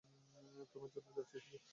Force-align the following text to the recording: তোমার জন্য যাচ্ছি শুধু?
তোমার 0.73 0.89
জন্য 0.93 1.09
যাচ্ছি 1.17 1.37
শুধু? 1.45 1.57